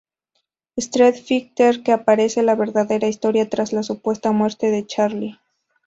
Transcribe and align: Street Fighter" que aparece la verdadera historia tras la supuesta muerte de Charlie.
Street 0.77 1.13
Fighter" 1.21 1.83
que 1.83 1.91
aparece 1.91 2.41
la 2.41 2.55
verdadera 2.55 3.07
historia 3.07 3.47
tras 3.51 3.71
la 3.71 3.83
supuesta 3.83 4.31
muerte 4.31 4.71
de 4.71 4.87
Charlie. 4.87 5.37